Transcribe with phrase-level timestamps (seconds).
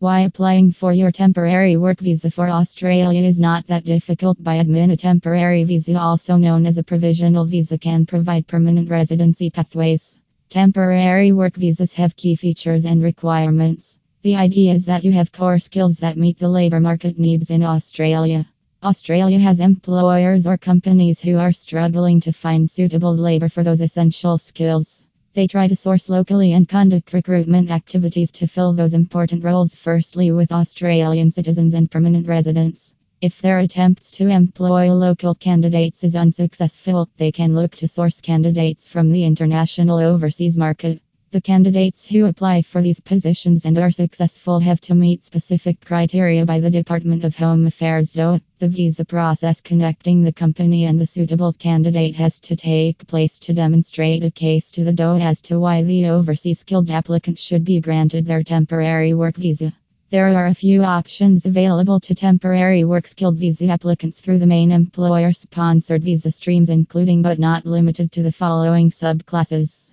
[0.00, 4.90] Why applying for your temporary work visa for Australia is not that difficult by admin.
[4.92, 10.16] A temporary visa, also known as a provisional visa, can provide permanent residency pathways.
[10.48, 13.98] Temporary work visas have key features and requirements.
[14.22, 17.62] The idea is that you have core skills that meet the labor market needs in
[17.62, 18.46] Australia.
[18.82, 24.38] Australia has employers or companies who are struggling to find suitable labor for those essential
[24.38, 25.04] skills.
[25.32, 30.32] They try to source locally and conduct recruitment activities to fill those important roles, firstly
[30.32, 32.94] with Australian citizens and permanent residents.
[33.20, 38.88] If their attempts to employ local candidates is unsuccessful, they can look to source candidates
[38.88, 41.00] from the international overseas market.
[41.32, 46.44] The candidates who apply for these positions and are successful have to meet specific criteria
[46.44, 48.12] by the Department of Home Affairs.
[48.12, 53.38] Though the visa process connecting the company and the suitable candidate has to take place
[53.40, 57.64] to demonstrate a case to the DOE as to why the overseas skilled applicant should
[57.64, 59.72] be granted their temporary work visa.
[60.10, 64.72] There are a few options available to temporary work skilled visa applicants through the main
[64.72, 69.89] employer sponsored visa streams, including but not limited to the following subclasses.